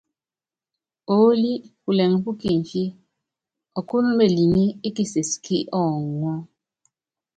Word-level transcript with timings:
Oól 1.15 1.41
pulɛŋ 1.83 2.11
pú 2.23 2.29
kimfi, 2.41 2.83
ɔkɔ́n 3.79 4.05
meliŋí 4.17 4.63
é 4.85 4.89
kises 4.95 5.31
kí 5.43 5.57
ɔŋɔ́. 5.81 6.35